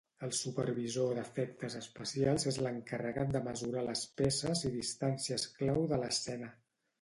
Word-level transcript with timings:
El 0.25 0.31
supervisor 0.35 1.11
d’efectes 1.17 1.75
especials 1.79 2.45
és 2.51 2.57
l’encarregat 2.67 3.35
de 3.35 3.43
mesurar 3.49 3.85
les 3.91 4.03
peces 4.23 4.65
i 4.71 4.73
distàncies 4.79 5.47
clau 5.61 5.87
de 5.95 6.01
l’escena. 6.07 6.51